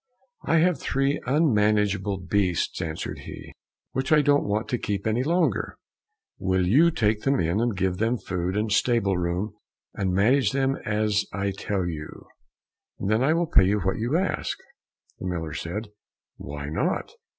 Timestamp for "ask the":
14.17-15.27